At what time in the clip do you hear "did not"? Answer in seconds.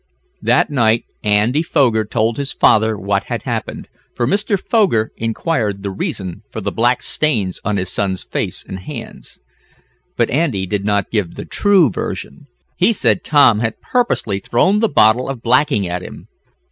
10.65-11.11